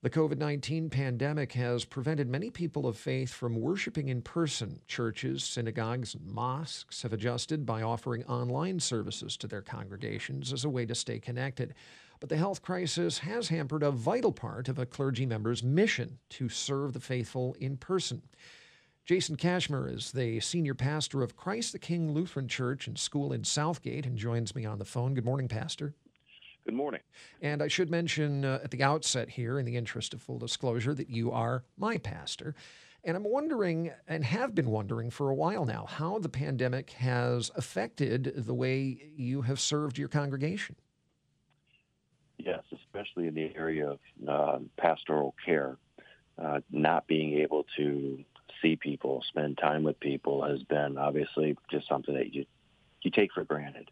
The 0.00 0.10
COVID 0.10 0.38
19 0.38 0.90
pandemic 0.90 1.54
has 1.54 1.84
prevented 1.84 2.28
many 2.28 2.50
people 2.50 2.86
of 2.86 2.96
faith 2.96 3.32
from 3.32 3.60
worshiping 3.60 4.08
in 4.08 4.22
person. 4.22 4.78
Churches, 4.86 5.42
synagogues, 5.42 6.14
and 6.14 6.24
mosques 6.24 7.02
have 7.02 7.12
adjusted 7.12 7.66
by 7.66 7.82
offering 7.82 8.24
online 8.26 8.78
services 8.78 9.36
to 9.38 9.48
their 9.48 9.60
congregations 9.60 10.52
as 10.52 10.64
a 10.64 10.68
way 10.68 10.86
to 10.86 10.94
stay 10.94 11.18
connected. 11.18 11.74
But 12.20 12.28
the 12.28 12.36
health 12.36 12.62
crisis 12.62 13.18
has 13.18 13.48
hampered 13.48 13.82
a 13.82 13.90
vital 13.90 14.30
part 14.30 14.68
of 14.68 14.78
a 14.78 14.86
clergy 14.86 15.26
member's 15.26 15.64
mission 15.64 16.20
to 16.30 16.48
serve 16.48 16.92
the 16.92 17.00
faithful 17.00 17.56
in 17.58 17.76
person. 17.76 18.22
Jason 19.04 19.34
Cashmer 19.34 19.88
is 19.88 20.12
the 20.12 20.38
senior 20.38 20.74
pastor 20.74 21.24
of 21.24 21.36
Christ 21.36 21.72
the 21.72 21.78
King 21.80 22.12
Lutheran 22.12 22.46
Church 22.46 22.86
and 22.86 22.96
School 22.96 23.32
in 23.32 23.42
Southgate 23.42 24.06
and 24.06 24.16
joins 24.16 24.54
me 24.54 24.64
on 24.64 24.78
the 24.78 24.84
phone. 24.84 25.14
Good 25.14 25.24
morning, 25.24 25.48
Pastor. 25.48 25.96
Good 26.68 26.74
morning. 26.74 27.00
And 27.40 27.62
I 27.62 27.68
should 27.68 27.88
mention 27.88 28.44
uh, 28.44 28.60
at 28.62 28.70
the 28.70 28.82
outset 28.82 29.30
here, 29.30 29.58
in 29.58 29.64
the 29.64 29.74
interest 29.74 30.12
of 30.12 30.20
full 30.20 30.38
disclosure, 30.38 30.92
that 30.92 31.08
you 31.08 31.32
are 31.32 31.64
my 31.78 31.96
pastor. 31.96 32.54
And 33.04 33.16
I'm 33.16 33.24
wondering, 33.24 33.90
and 34.06 34.22
have 34.22 34.54
been 34.54 34.68
wondering 34.68 35.08
for 35.08 35.30
a 35.30 35.34
while 35.34 35.64
now, 35.64 35.86
how 35.86 36.18
the 36.18 36.28
pandemic 36.28 36.90
has 36.90 37.50
affected 37.56 38.34
the 38.36 38.52
way 38.52 39.10
you 39.16 39.40
have 39.40 39.58
served 39.58 39.96
your 39.96 40.08
congregation. 40.08 40.76
Yes, 42.36 42.60
especially 42.70 43.28
in 43.28 43.34
the 43.34 43.50
area 43.56 43.92
of 43.92 43.98
uh, 44.28 44.58
pastoral 44.76 45.34
care. 45.42 45.78
Uh, 46.36 46.60
not 46.70 47.06
being 47.06 47.38
able 47.38 47.64
to 47.78 48.22
see 48.60 48.76
people, 48.76 49.24
spend 49.26 49.56
time 49.56 49.84
with 49.84 49.98
people 50.00 50.44
has 50.46 50.62
been 50.64 50.98
obviously 50.98 51.56
just 51.70 51.88
something 51.88 52.14
that 52.14 52.34
you 52.34 52.44
you 53.00 53.10
take 53.10 53.32
for 53.32 53.44
granted. 53.44 53.90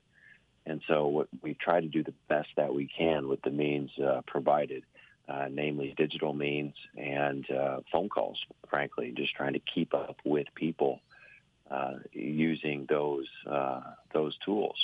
And 0.66 0.82
so 0.88 1.06
what 1.06 1.28
we 1.42 1.54
try 1.54 1.80
to 1.80 1.86
do 1.86 2.02
the 2.02 2.12
best 2.28 2.48
that 2.56 2.74
we 2.74 2.88
can 2.88 3.28
with 3.28 3.40
the 3.42 3.50
means 3.50 3.90
uh, 3.98 4.22
provided, 4.26 4.82
uh, 5.28 5.46
namely 5.50 5.94
digital 5.96 6.32
means 6.32 6.74
and 6.96 7.48
uh, 7.50 7.80
phone 7.92 8.08
calls, 8.08 8.38
frankly, 8.68 9.14
just 9.16 9.34
trying 9.34 9.52
to 9.52 9.60
keep 9.60 9.94
up 9.94 10.16
with 10.24 10.48
people 10.54 11.00
uh, 11.70 11.94
using 12.12 12.86
those 12.88 13.26
uh, 13.48 13.80
those 14.12 14.36
tools. 14.44 14.76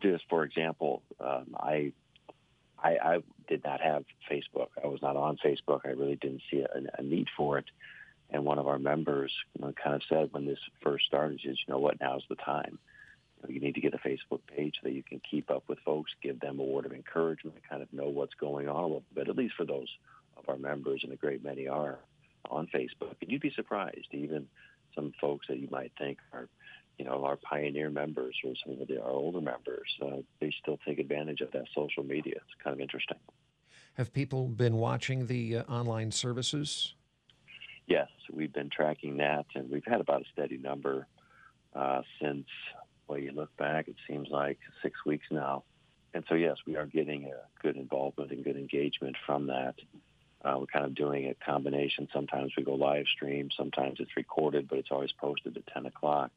Just 0.00 0.24
for 0.28 0.42
example, 0.44 1.02
um, 1.20 1.54
I, 1.56 1.92
I, 2.82 2.90
I 3.02 3.18
did 3.46 3.62
not 3.64 3.80
have 3.80 4.04
Facebook. 4.30 4.68
I 4.82 4.88
was 4.88 5.00
not 5.02 5.16
on 5.16 5.36
Facebook. 5.36 5.80
I 5.84 5.90
really 5.90 6.16
didn't 6.16 6.42
see 6.50 6.60
a, 6.60 6.80
a 6.98 7.02
need 7.02 7.28
for 7.36 7.58
it. 7.58 7.66
And 8.30 8.44
one 8.44 8.58
of 8.58 8.66
our 8.66 8.78
members 8.78 9.32
kind 9.60 9.94
of 9.94 10.02
said 10.08 10.28
when 10.32 10.46
this 10.46 10.58
first 10.82 11.06
started, 11.06 11.40
is, 11.44 11.58
you 11.66 11.72
know 11.72 11.78
what, 11.78 12.00
now's 12.00 12.24
the 12.28 12.36
time 12.36 12.78
you 13.48 13.60
need 13.60 13.74
to 13.74 13.80
get 13.80 13.94
a 13.94 13.98
Facebook 13.98 14.40
page 14.46 14.76
so 14.76 14.88
that 14.88 14.94
you 14.94 15.02
can 15.02 15.20
keep 15.30 15.50
up 15.50 15.64
with 15.68 15.78
folks, 15.80 16.10
give 16.22 16.40
them 16.40 16.58
a 16.58 16.64
word 16.64 16.86
of 16.86 16.92
encouragement, 16.92 17.56
kind 17.68 17.82
of 17.82 17.92
know 17.92 18.08
what's 18.08 18.34
going 18.34 18.68
on 18.68 18.76
a 18.76 18.86
little 18.86 19.02
bit, 19.14 19.28
at 19.28 19.36
least 19.36 19.54
for 19.56 19.64
those 19.64 19.88
of 20.36 20.48
our 20.48 20.56
members, 20.58 21.00
and 21.04 21.12
a 21.12 21.16
great 21.16 21.44
many 21.44 21.68
are 21.68 21.98
on 22.50 22.66
Facebook. 22.66 23.14
And 23.20 23.30
you'd 23.30 23.42
be 23.42 23.52
surprised, 23.54 24.08
even 24.12 24.46
some 24.94 25.12
folks 25.20 25.46
that 25.48 25.58
you 25.58 25.68
might 25.70 25.92
think 25.98 26.18
are, 26.32 26.48
you 26.98 27.04
know, 27.04 27.24
our 27.24 27.36
pioneer 27.36 27.90
members 27.90 28.36
or 28.44 28.54
some 28.64 28.80
of 28.80 28.88
the, 28.88 29.00
our 29.00 29.10
older 29.10 29.40
members, 29.40 29.88
uh, 30.02 30.16
they 30.40 30.52
still 30.60 30.78
take 30.86 30.98
advantage 30.98 31.40
of 31.40 31.52
that 31.52 31.66
social 31.74 32.02
media. 32.02 32.34
It's 32.36 32.62
kind 32.62 32.74
of 32.74 32.80
interesting. 32.80 33.18
Have 33.94 34.12
people 34.12 34.48
been 34.48 34.76
watching 34.76 35.26
the 35.26 35.58
uh, 35.58 35.62
online 35.64 36.10
services? 36.10 36.94
Yes, 37.86 38.08
we've 38.32 38.52
been 38.52 38.70
tracking 38.70 39.16
that, 39.16 39.46
and 39.54 39.70
we've 39.70 39.84
had 39.84 40.00
about 40.00 40.22
a 40.22 40.24
steady 40.32 40.58
number 40.58 41.06
uh, 41.74 42.02
since 42.20 42.46
well, 43.08 43.18
you 43.18 43.32
look 43.32 43.56
back, 43.56 43.88
it 43.88 43.96
seems 44.06 44.28
like 44.30 44.58
six 44.82 45.04
weeks 45.04 45.26
now. 45.30 45.64
And 46.14 46.24
so, 46.28 46.34
yes, 46.34 46.56
we 46.66 46.76
are 46.76 46.86
getting 46.86 47.26
a 47.26 47.62
good 47.62 47.76
involvement 47.76 48.30
and 48.30 48.44
good 48.44 48.56
engagement 48.56 49.16
from 49.26 49.46
that. 49.48 49.74
Uh, 50.44 50.56
we're 50.58 50.66
kind 50.66 50.84
of 50.84 50.94
doing 50.94 51.26
a 51.26 51.34
combination. 51.44 52.08
Sometimes 52.12 52.52
we 52.56 52.62
go 52.62 52.74
live 52.74 53.06
stream, 53.14 53.50
sometimes 53.56 53.98
it's 53.98 54.16
recorded, 54.16 54.68
but 54.68 54.78
it's 54.78 54.90
always 54.90 55.12
posted 55.12 55.56
at 55.56 55.66
10 55.66 55.86
o'clock. 55.86 56.30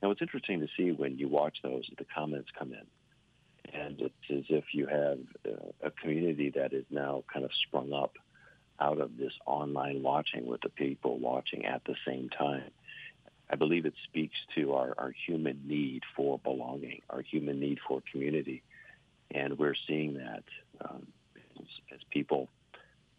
And 0.00 0.08
what's 0.08 0.20
interesting 0.20 0.60
to 0.60 0.68
see 0.76 0.90
when 0.92 1.16
you 1.18 1.28
watch 1.28 1.58
those 1.62 1.88
the 1.96 2.04
comments 2.04 2.50
come 2.58 2.72
in. 2.72 3.80
And 3.80 4.00
it's 4.00 4.14
as 4.30 4.44
if 4.48 4.64
you 4.72 4.86
have 4.86 5.18
uh, 5.46 5.86
a 5.88 5.90
community 5.90 6.50
that 6.50 6.72
is 6.72 6.84
now 6.90 7.24
kind 7.32 7.44
of 7.44 7.50
sprung 7.66 7.92
up 7.92 8.14
out 8.78 9.00
of 9.00 9.16
this 9.16 9.32
online 9.46 10.02
watching 10.02 10.46
with 10.46 10.60
the 10.60 10.68
people 10.68 11.18
watching 11.18 11.64
at 11.64 11.82
the 11.84 11.94
same 12.06 12.28
time. 12.28 12.70
I 13.48 13.56
believe 13.56 13.86
it 13.86 13.94
speaks 14.04 14.36
to 14.56 14.74
our, 14.74 14.94
our 14.98 15.12
human 15.26 15.60
need 15.66 16.02
for 16.16 16.38
belonging, 16.38 17.02
our 17.10 17.22
human 17.22 17.60
need 17.60 17.78
for 17.86 18.02
community. 18.10 18.62
And 19.30 19.58
we're 19.58 19.76
seeing 19.86 20.14
that 20.14 20.44
um, 20.80 21.06
as, 21.58 21.66
as 21.94 22.00
people 22.10 22.48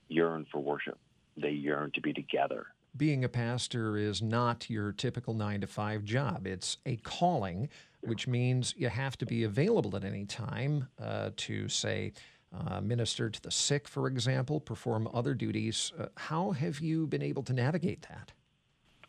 yearn 0.10 0.46
for 0.52 0.60
worship. 0.60 0.98
They 1.38 1.52
yearn 1.52 1.92
to 1.92 2.02
be 2.02 2.14
together. 2.14 2.68
Being 2.96 3.24
a 3.24 3.30
pastor 3.30 3.96
is 3.96 4.22
not 4.22 4.70
your 4.70 4.92
typical 4.92 5.34
nine 5.34 5.62
to 5.62 5.68
five 5.68 6.04
job. 6.04 6.48
It's 6.48 6.78
a 6.86 6.96
calling, 6.98 7.70
which 8.02 8.28
means 8.28 8.74
you 8.78 8.90
have 8.90 9.18
to 9.20 9.26
be 9.26 9.44
available 9.44 9.96
at 9.96 10.04
any 10.04 10.26
time 10.26 10.88
uh, 11.00 11.30
to, 11.38 11.70
say, 11.70 12.14
uh, 12.58 12.82
minister 12.82 13.30
to 13.30 13.42
the 13.42 13.52
sick, 13.52 13.88
for 13.88 14.08
example, 14.08 14.60
perform 14.60 15.08
other 15.14 15.34
duties. 15.34 15.92
Uh, 16.00 16.08
how 16.16 16.52
have 16.52 16.80
you 16.80 17.06
been 17.06 17.22
able 17.22 17.44
to 17.44 17.54
navigate 17.54 18.08
that? 18.10 18.32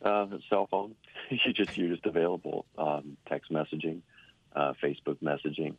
Uh, 0.02 0.26
cell 0.48 0.68
phone. 0.70 0.94
you 1.30 1.52
just 1.52 1.74
just 1.74 2.06
available. 2.06 2.66
Um, 2.76 3.16
text 3.28 3.50
messaging, 3.50 4.02
uh, 4.54 4.74
Facebook 4.82 5.16
messaging, 5.22 5.74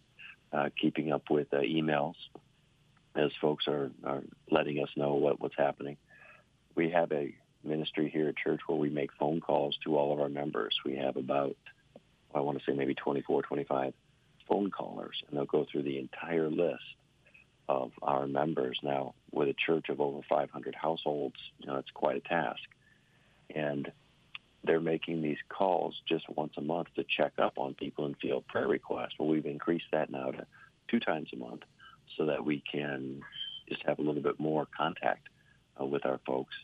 uh, 0.51 0.69
keeping 0.79 1.11
up 1.11 1.29
with 1.29 1.53
uh, 1.53 1.57
emails 1.57 2.15
as 3.15 3.31
folks 3.41 3.67
are, 3.67 3.91
are 4.03 4.23
letting 4.51 4.81
us 4.83 4.89
know 4.95 5.15
what, 5.15 5.39
what's 5.39 5.55
happening. 5.57 5.97
We 6.75 6.89
have 6.91 7.11
a 7.11 7.33
ministry 7.63 8.09
here 8.09 8.29
at 8.29 8.37
church 8.37 8.61
where 8.67 8.77
we 8.77 8.89
make 8.89 9.11
phone 9.13 9.41
calls 9.41 9.77
to 9.83 9.97
all 9.97 10.13
of 10.13 10.19
our 10.19 10.29
members. 10.29 10.77
We 10.85 10.97
have 10.97 11.17
about, 11.17 11.55
I 12.33 12.39
want 12.41 12.59
to 12.59 12.63
say 12.65 12.75
maybe 12.75 12.93
24, 12.93 13.43
25 13.43 13.93
phone 14.47 14.71
callers, 14.71 15.21
and 15.27 15.37
they'll 15.37 15.45
go 15.45 15.65
through 15.69 15.83
the 15.83 15.99
entire 15.99 16.49
list 16.49 16.83
of 17.67 17.91
our 18.01 18.27
members. 18.27 18.79
Now, 18.81 19.13
with 19.31 19.49
a 19.49 19.55
church 19.65 19.89
of 19.89 20.01
over 20.01 20.21
500 20.27 20.75
households, 20.75 21.35
you 21.59 21.67
know, 21.67 21.77
it's 21.77 21.91
quite 21.91 22.17
a 22.17 22.21
task. 22.21 22.61
And 23.53 23.91
they're 24.63 24.79
making 24.79 25.21
these 25.21 25.37
calls 25.47 26.01
just 26.07 26.29
once 26.29 26.53
a 26.57 26.61
month 26.61 26.87
to 26.95 27.03
check 27.03 27.33
up 27.37 27.57
on 27.57 27.73
people 27.73 28.05
and 28.05 28.15
field 28.21 28.45
prayer 28.47 28.67
requests. 28.67 29.13
Well, 29.17 29.29
we've 29.29 29.45
increased 29.45 29.85
that 29.91 30.09
now 30.09 30.31
to 30.31 30.45
two 30.89 30.99
times 30.99 31.29
a 31.33 31.37
month 31.37 31.63
so 32.17 32.25
that 32.25 32.43
we 32.43 32.61
can 32.69 33.21
just 33.69 33.83
have 33.85 33.99
a 33.99 34.01
little 34.01 34.21
bit 34.21 34.39
more 34.39 34.67
contact 34.75 35.29
uh, 35.79 35.85
with 35.85 36.05
our 36.05 36.19
folks 36.25 36.55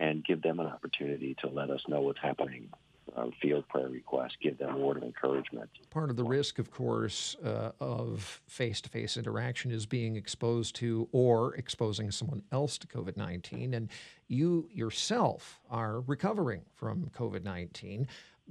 and 0.00 0.24
give 0.24 0.42
them 0.42 0.58
an 0.58 0.66
opportunity 0.66 1.36
to 1.40 1.48
let 1.48 1.70
us 1.70 1.80
know 1.88 2.00
what's 2.00 2.20
happening 2.20 2.70
uh, 3.16 3.26
field 3.40 3.66
prayer 3.68 3.88
requests, 3.88 4.36
give 4.42 4.58
them 4.58 4.74
a 4.74 4.78
word 4.78 4.96
of 4.96 5.02
encouragement. 5.02 5.70
Part 5.90 6.10
of 6.10 6.16
the 6.16 6.24
risk, 6.24 6.58
of 6.58 6.70
course, 6.70 7.36
uh, 7.44 7.70
of 7.80 8.42
face 8.46 8.80
to 8.82 8.88
face 8.88 9.16
interaction 9.16 9.70
is 9.70 9.86
being 9.86 10.16
exposed 10.16 10.74
to 10.76 11.08
or 11.12 11.54
exposing 11.54 12.10
someone 12.10 12.42
else 12.52 12.78
to 12.78 12.86
COVID 12.86 13.16
19. 13.16 13.74
And 13.74 13.88
you 14.28 14.68
yourself 14.72 15.60
are 15.70 16.00
recovering 16.00 16.62
from 16.74 17.10
COVID 17.16 17.44
19. 17.44 18.08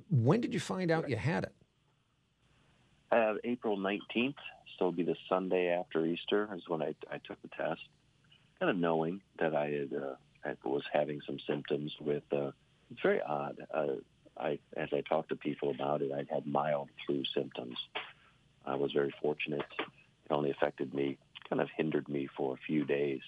When 0.10 0.42
did 0.42 0.54
you 0.54 0.60
find 0.60 0.92
out 0.92 1.10
you 1.10 1.18
had 1.18 1.44
it? 1.44 1.54
Uh, 3.12 3.36
April 3.44 3.78
19th, 3.78 4.34
so 4.80 4.88
it'll 4.88 4.92
be 4.92 5.04
the 5.04 5.16
Sunday 5.30 5.68
after 5.68 6.04
Easter, 6.06 6.50
is 6.56 6.64
when 6.68 6.82
I, 6.82 6.96
I 7.12 7.20
took 7.20 7.40
the 7.44 7.50
test. 7.50 7.82
Kind 8.60 8.72
of 8.72 8.78
knowing 8.78 9.22
that 9.40 9.54
I 9.54 9.70
had 9.70 9.94
uh, 9.94 10.16
I 10.46 10.56
was 10.68 10.84
having 10.92 11.22
some 11.26 11.38
symptoms 11.48 11.94
with. 12.00 12.24
Uh, 12.32 12.52
it's 12.92 13.02
very 13.02 13.22
odd. 13.22 13.58
Uh, 13.74 13.88
I, 14.38 14.60
as 14.76 14.90
I 14.92 15.02
talked 15.02 15.30
to 15.30 15.36
people 15.36 15.70
about 15.70 16.02
it, 16.02 16.12
I'd 16.12 16.30
had 16.30 16.46
mild 16.48 16.90
flu 17.06 17.24
symptoms. 17.34 17.78
I 18.66 18.76
was 18.76 18.92
very 18.92 19.14
fortunate. 19.22 19.66
It 19.80 20.32
only 20.32 20.52
affected 20.52 20.94
me, 20.94 21.18
kind 21.50 21.62
of 21.62 21.70
hindered 21.76 22.10
me 22.10 22.28
for 22.36 22.54
a 22.54 22.58
few 22.66 22.86
days. 22.86 23.22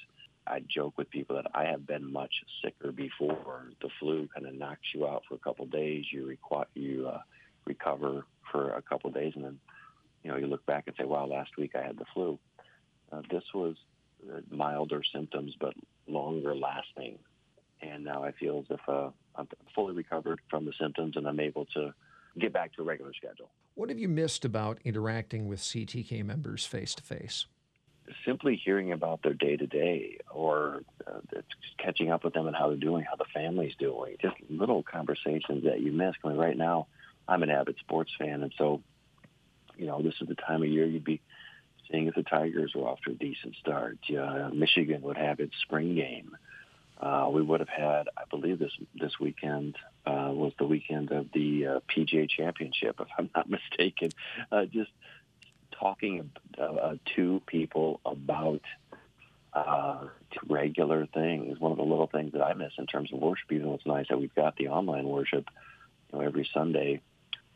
I 0.47 0.61
joke 0.67 0.97
with 0.97 1.09
people 1.09 1.35
that 1.35 1.47
I 1.53 1.65
have 1.65 1.87
been 1.87 2.11
much 2.11 2.33
sicker 2.63 2.91
before. 2.91 3.67
The 3.81 3.89
flu 3.99 4.27
kind 4.33 4.45
of 4.45 4.53
knocks 4.53 4.93
you 4.93 5.07
out 5.07 5.23
for 5.27 5.35
a 5.35 5.39
couple 5.39 5.65
of 5.65 5.71
days. 5.71 6.05
You 6.11 6.37
requ- 6.37 6.65
you 6.75 7.07
uh, 7.07 7.21
recover 7.65 8.25
for 8.51 8.71
a 8.71 8.81
couple 8.81 9.09
of 9.09 9.15
days, 9.15 9.33
and 9.35 9.43
then 9.43 9.59
you 10.23 10.31
know 10.31 10.37
you 10.37 10.45
look 10.45 10.65
back 10.67 10.83
and 10.85 10.95
say, 10.97 11.03
"Wow, 11.03 11.25
last 11.25 11.57
week 11.57 11.75
I 11.75 11.81
had 11.81 11.97
the 11.97 12.05
flu." 12.13 12.37
Uh, 13.11 13.21
this 13.31 13.43
was 13.55 13.75
uh, 14.31 14.41
milder 14.51 15.01
symptoms, 15.11 15.55
but 15.59 15.73
longer 16.07 16.55
lasting 16.55 17.17
and 17.81 18.03
now 18.03 18.23
I 18.23 18.31
feel 18.31 18.59
as 18.59 18.77
if 18.77 18.89
uh, 18.89 19.09
I'm 19.37 19.47
fully 19.73 19.93
recovered 19.93 20.39
from 20.49 20.65
the 20.65 20.73
symptoms 20.79 21.15
and 21.17 21.27
I'm 21.27 21.39
able 21.39 21.65
to 21.73 21.93
get 22.39 22.53
back 22.53 22.73
to 22.73 22.81
a 22.81 22.85
regular 22.85 23.13
schedule. 23.13 23.49
What 23.75 23.89
have 23.89 23.99
you 23.99 24.07
missed 24.07 24.45
about 24.45 24.79
interacting 24.85 25.47
with 25.47 25.59
CTK 25.59 26.23
members 26.23 26.65
face 26.65 26.95
to 26.95 27.03
face? 27.03 27.45
Simply 28.25 28.55
hearing 28.63 28.91
about 28.91 29.23
their 29.23 29.33
day 29.33 29.57
to 29.57 29.65
day 29.65 30.19
or 30.31 30.83
uh, 31.07 31.19
catching 31.77 32.11
up 32.11 32.23
with 32.23 32.33
them 32.33 32.45
and 32.45 32.55
how 32.55 32.67
they're 32.67 32.77
doing, 32.77 33.03
how 33.03 33.15
the 33.15 33.25
family's 33.33 33.75
doing, 33.79 34.15
just 34.21 34.35
little 34.49 34.83
conversations 34.83 35.63
that 35.63 35.81
you 35.81 35.91
miss. 35.91 36.13
I 36.23 36.29
mean, 36.29 36.37
right 36.37 36.57
now, 36.57 36.87
I'm 37.27 37.41
an 37.41 37.49
avid 37.49 37.77
sports 37.79 38.11
fan, 38.19 38.43
and 38.43 38.53
so, 38.57 38.81
you 39.75 39.87
know, 39.87 40.03
this 40.03 40.13
is 40.21 40.27
the 40.27 40.35
time 40.35 40.61
of 40.61 40.69
year 40.69 40.85
you'd 40.85 41.03
be 41.03 41.21
seeing 41.91 42.07
if 42.07 42.13
the 42.13 42.23
Tigers 42.23 42.73
were 42.75 42.87
off 42.87 42.99
to 43.05 43.11
a 43.11 43.15
decent 43.15 43.55
start. 43.55 43.97
Uh, 44.15 44.49
Michigan 44.53 45.01
would 45.01 45.17
have 45.17 45.39
its 45.39 45.55
spring 45.63 45.95
game 45.95 46.37
Uh, 46.99 47.29
we 47.31 47.41
would 47.41 47.59
have 47.59 47.69
had, 47.69 48.07
I 48.17 48.23
believe 48.29 48.59
this 48.59 48.71
this 48.95 49.19
weekend 49.19 49.75
uh, 50.05 50.31
was 50.31 50.53
the 50.57 50.65
weekend 50.65 51.11
of 51.11 51.27
the 51.33 51.67
uh, 51.67 51.79
PGA 51.89 52.29
Championship, 52.29 52.95
if 52.99 53.07
I'm 53.17 53.29
not 53.35 53.49
mistaken. 53.69 54.11
Uh, 54.51 54.65
just 54.65 54.91
talking 55.71 56.31
uh, 56.57 56.95
to 57.15 57.41
people 57.47 57.99
about 58.05 58.61
uh, 59.53 60.07
regular 60.47 61.05
things. 61.07 61.59
One 61.59 61.71
of 61.71 61.77
the 61.77 61.83
little 61.83 62.07
things 62.07 62.33
that 62.33 62.41
I 62.41 62.53
miss 62.53 62.73
in 62.77 62.87
terms 62.87 63.11
of 63.11 63.19
worship, 63.19 63.51
even 63.51 63.67
though 63.67 63.75
it's 63.75 63.85
nice 63.85 64.07
that 64.09 64.19
we've 64.19 64.35
got 64.35 64.55
the 64.57 64.69
online 64.69 65.05
worship, 65.05 65.49
you 66.11 66.19
know, 66.19 66.25
every 66.25 66.49
Sunday, 66.53 67.01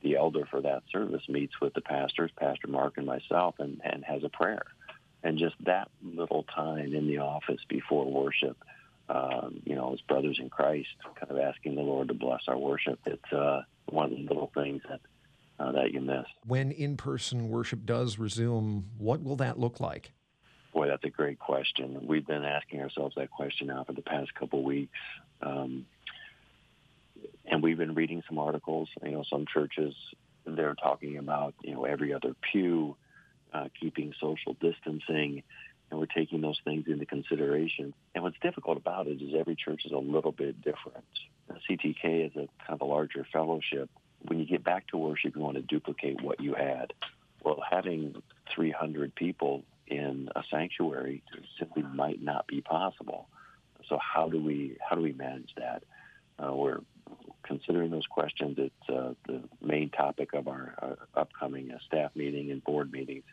the 0.02 0.16
elder 0.16 0.46
for 0.50 0.62
that 0.62 0.84
service 0.92 1.28
meets 1.28 1.60
with 1.60 1.74
the 1.74 1.82
pastors, 1.82 2.32
Pastor 2.38 2.68
Mark 2.68 2.98
and 2.98 3.06
myself, 3.06 3.56
and, 3.60 3.82
and 3.84 4.04
has 4.06 4.24
a 4.24 4.30
prayer. 4.30 4.64
And 5.24 5.38
just 5.38 5.56
that 5.66 5.90
little 6.02 6.44
time 6.44 6.94
in 6.94 7.08
the 7.08 7.18
office 7.18 7.60
before 7.68 8.06
worship, 8.06 8.58
um, 9.10 9.62
you 9.66 9.76
know, 9.76 9.94
as 9.94 10.02
brothers 10.02 10.38
in 10.40 10.50
Christ, 10.50 10.88
kind 11.20 11.32
of 11.32 11.38
asking 11.40 11.76
the 11.76 11.82
Lord 11.82 12.08
to 12.10 12.14
bless 12.14 12.42
our 12.48 12.58
worship. 12.58 13.00
It's 13.06 13.34
uh, 13.34 13.64
one 13.90 14.06
of 14.06 14.12
the 14.12 14.24
little 14.24 14.52
things 14.54 14.82
that 14.88 15.02
uh, 15.60 15.72
that 15.74 15.92
you 15.92 16.00
miss. 16.00 16.26
When 16.46 16.72
in-person 16.72 17.50
worship 17.50 17.86
does 17.86 18.18
resume, 18.18 18.86
what 18.98 19.22
will 19.22 19.36
that 19.38 19.60
look 19.60 19.80
like? 19.80 20.14
Boy, 20.74 20.88
that's 20.88 21.04
a 21.04 21.10
great 21.10 21.40
question. 21.40 22.06
We've 22.08 22.26
been 22.26 22.46
asking 22.46 22.82
ourselves 22.82 23.16
that 23.18 23.32
question 23.32 23.68
now 23.68 23.84
for 23.84 23.94
the 23.94 24.04
past 24.04 24.34
couple 24.36 24.60
of 24.60 24.66
weeks. 24.66 24.94
Um, 25.42 25.86
and 27.46 27.64
we've 27.64 27.78
been 27.78 27.96
reading 27.96 28.24
some 28.28 28.38
articles. 28.38 28.88
You 29.04 29.12
know, 29.12 29.24
some 29.30 29.46
churches, 29.52 29.96
they're 30.46 30.76
talking 30.76 31.18
about, 31.18 31.56
you 31.64 31.74
know, 31.74 31.86
every 31.86 32.14
other 32.14 32.36
pew, 32.52 32.96
uh, 33.52 33.68
keeping 33.80 34.14
social 34.22 34.56
distancing, 34.62 35.44
and 35.90 36.00
we're 36.00 36.06
taking 36.06 36.42
those 36.42 36.60
things 36.64 36.86
into 36.88 37.06
consideration. 37.06 37.94
And 38.14 38.24
what's 38.24 38.40
difficult 38.42 38.78
about 38.78 39.08
it 39.08 39.22
is 39.22 39.34
every 39.38 39.56
church 39.56 39.86
is 39.86 39.92
a 39.92 39.98
little 39.98 40.32
bit 40.32 40.62
different. 40.62 41.06
CTK 41.70 42.28
is 42.28 42.32
a 42.36 42.48
kind 42.66 42.80
of 42.80 42.82
a 42.82 42.86
larger 42.86 43.26
fellowship. 43.32 43.90
When 44.22 44.40
you 44.40 44.46
get 44.46 44.64
back 44.64 44.88
to 44.88 44.98
worship, 44.98 45.36
you 45.36 45.42
want 45.42 45.56
to 45.56 45.64
duplicate 45.64 46.22
what 46.22 46.42
you 46.42 46.54
had. 46.54 46.94
Well, 47.44 47.62
having 47.70 48.22
300 48.54 49.16
people 49.16 49.64
in 49.88 50.30
a 50.36 50.44
sanctuary 50.52 51.24
simply 51.58 51.84
might 51.84 52.22
not 52.22 52.46
be 52.48 52.62
possible. 52.62 53.28
So 53.88 53.98
how 53.98 54.30
do 54.30 54.42
we 54.42 54.78
how 54.88 54.96
do 54.96 55.02
we 55.02 55.14
manage 55.14 55.52
that? 55.58 55.84
Uh, 56.38 56.54
we're 56.54 56.80
considering 57.44 57.90
those 57.90 58.06
questions. 58.06 58.58
It's 58.60 58.90
uh, 58.90 59.14
the 59.28 59.42
main 59.62 59.90
topic 59.90 60.34
of 60.34 60.48
our, 60.48 60.76
our 60.80 60.98
upcoming 61.16 61.72
uh, 61.72 61.80
staff 61.86 62.12
meeting 62.16 62.52
and 62.52 62.64
board 62.64 62.92
meetings. 62.92 63.24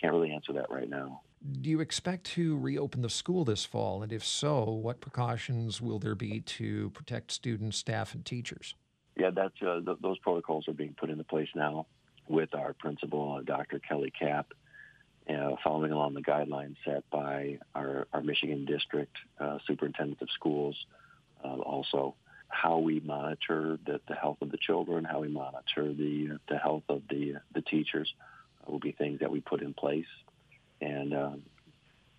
Can't 0.00 0.12
really 0.12 0.32
answer 0.32 0.52
that 0.54 0.70
right 0.70 0.88
now. 0.88 1.22
Do 1.60 1.70
you 1.70 1.80
expect 1.80 2.24
to 2.32 2.56
reopen 2.58 3.02
the 3.02 3.10
school 3.10 3.44
this 3.44 3.64
fall? 3.64 4.02
And 4.02 4.12
if 4.12 4.24
so, 4.24 4.64
what 4.64 5.00
precautions 5.00 5.80
will 5.80 5.98
there 5.98 6.14
be 6.14 6.40
to 6.40 6.90
protect 6.90 7.32
students, 7.32 7.76
staff, 7.78 8.14
and 8.14 8.24
teachers? 8.24 8.74
Yeah, 9.16 9.30
that's 9.30 9.60
uh, 9.60 9.80
th- 9.84 9.98
those 10.00 10.18
protocols 10.18 10.68
are 10.68 10.72
being 10.72 10.94
put 10.98 11.10
into 11.10 11.24
place 11.24 11.48
now 11.54 11.86
with 12.28 12.54
our 12.54 12.72
principal, 12.74 13.38
uh, 13.38 13.42
Dr. 13.42 13.80
Kelly 13.80 14.12
Cap, 14.16 14.52
uh, 15.28 15.56
following 15.62 15.92
along 15.92 16.14
the 16.14 16.22
guidelines 16.22 16.76
set 16.84 17.08
by 17.10 17.58
our, 17.74 18.06
our 18.12 18.22
Michigan 18.22 18.64
District 18.64 19.14
uh, 19.40 19.58
Superintendent 19.66 20.22
of 20.22 20.28
Schools. 20.30 20.76
Uh, 21.44 21.58
also, 21.58 22.14
how 22.48 22.78
we 22.78 23.00
monitor 23.00 23.78
the, 23.84 24.00
the 24.08 24.14
health 24.14 24.38
of 24.42 24.50
the 24.50 24.58
children, 24.58 25.04
how 25.04 25.20
we 25.20 25.28
monitor 25.28 25.92
the 25.92 26.38
the 26.48 26.58
health 26.58 26.84
of 26.88 27.02
the 27.08 27.34
the 27.54 27.62
teachers, 27.62 28.12
will 28.66 28.78
be 28.78 28.92
things 28.92 29.20
that 29.20 29.30
we 29.30 29.40
put 29.40 29.62
in 29.62 29.74
place. 29.74 30.06
And 30.82 31.14
um, 31.14 31.42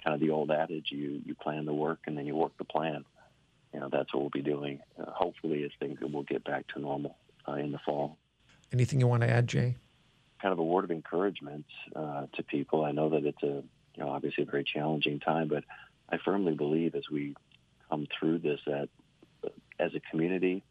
kind 0.03 0.15
of 0.15 0.19
the 0.19 0.31
old 0.31 0.49
adage, 0.49 0.87
you 0.89 1.21
you 1.25 1.35
plan 1.35 1.65
the 1.65 1.73
work 1.73 1.99
and 2.07 2.17
then 2.17 2.25
you 2.25 2.35
work 2.35 2.57
the 2.57 2.65
plan. 2.65 3.05
You 3.73 3.81
know, 3.81 3.89
that's 3.91 4.13
what 4.13 4.21
we'll 4.21 4.29
be 4.29 4.41
doing. 4.41 4.79
Uh, 4.99 5.11
hopefully, 5.11 5.63
as 5.63 5.71
things 5.79 5.99
will 6.01 6.23
get 6.23 6.43
back 6.43 6.67
to 6.69 6.79
normal 6.79 7.17
uh, 7.47 7.53
in 7.53 7.71
the 7.71 7.79
fall. 7.79 8.17
Anything 8.71 8.99
you 8.99 9.07
want 9.07 9.21
to 9.21 9.29
add, 9.29 9.47
Jay? 9.47 9.75
kind 10.43 10.51
of 10.51 10.59
a 10.59 10.63
word 10.63 10.83
of 10.83 10.91
encouragement 10.91 11.65
uh, 11.95 12.25
to 12.33 12.43
people. 12.43 12.83
I 12.83 12.91
know 12.91 13.09
that 13.09 13.25
it's 13.25 13.41
a, 13.41 13.63
you 13.95 14.03
know, 14.03 14.09
obviously 14.09 14.43
a 14.43 14.45
very 14.45 14.65
challenging 14.65 15.21
time, 15.21 15.47
but 15.47 15.63
I 16.09 16.17
firmly 16.17 16.53
believe 16.53 16.95
as 16.95 17.03
we 17.09 17.33
come 17.89 18.07
through 18.19 18.39
this 18.39 18.59
that 18.67 18.89
uh, 19.43 19.49
as 19.79 19.95
a 19.95 20.01
community, 20.11 20.61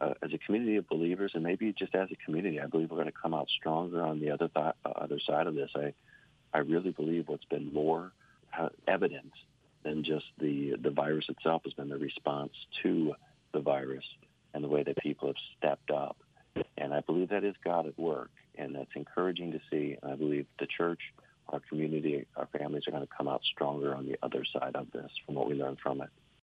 uh, 0.00 0.12
as 0.22 0.34
a 0.34 0.38
community 0.38 0.76
of 0.76 0.86
believers, 0.88 1.32
and 1.34 1.42
maybe 1.42 1.72
just 1.72 1.94
as 1.94 2.10
a 2.12 2.16
community, 2.24 2.60
I 2.60 2.66
believe 2.66 2.90
we're 2.90 2.98
going 2.98 3.10
to 3.10 3.18
come 3.20 3.32
out 3.32 3.48
stronger 3.48 4.02
on 4.04 4.20
the 4.20 4.30
other 4.30 4.48
th- 4.48 4.74
uh, 4.84 4.88
other 4.88 5.18
side 5.26 5.46
of 5.46 5.54
this. 5.54 5.70
I, 5.74 5.94
I 6.54 6.58
really 6.58 6.92
believe 6.92 7.28
what's 7.28 7.44
been 7.46 7.72
more 7.72 8.12
uh, 8.58 8.68
evident 8.86 9.32
than 9.82 10.04
just 10.04 10.24
the 10.38 10.76
the 10.80 10.90
virus 10.90 11.26
itself 11.28 11.62
has 11.64 11.74
been 11.74 11.88
the 11.88 11.98
response 11.98 12.52
to 12.82 13.14
the 13.52 13.60
virus 13.60 14.04
and 14.54 14.62
the 14.62 14.68
way 14.68 14.82
that 14.82 14.96
people 14.98 15.28
have 15.28 15.36
stepped 15.58 15.90
up. 15.90 16.16
And 16.78 16.94
I 16.94 17.00
believe 17.00 17.30
that 17.30 17.44
is 17.44 17.54
God 17.64 17.86
at 17.86 17.98
work 17.98 18.30
and 18.56 18.74
that's 18.74 18.90
encouraging 18.94 19.52
to 19.52 19.60
see. 19.70 19.96
And 20.00 20.12
I 20.12 20.14
believe 20.14 20.46
the 20.60 20.66
church, 20.66 21.00
our 21.48 21.60
community, 21.68 22.24
our 22.36 22.48
families 22.56 22.84
are 22.86 22.92
going 22.92 23.02
to 23.02 23.12
come 23.16 23.26
out 23.28 23.42
stronger 23.52 23.94
on 23.94 24.06
the 24.06 24.16
other 24.22 24.44
side 24.44 24.76
of 24.76 24.90
this 24.92 25.10
from 25.26 25.34
what 25.34 25.48
we 25.48 25.54
learned 25.54 25.78
from 25.82 26.00
it. 26.00 26.08